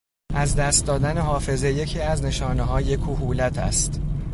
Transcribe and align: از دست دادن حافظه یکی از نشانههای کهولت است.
از 0.35 0.55
دست 0.55 0.85
دادن 0.85 1.17
حافظه 1.17 1.73
یکی 1.73 2.01
از 2.01 2.25
نشانههای 2.25 2.97
کهولت 2.97 3.57
است. 3.57 4.01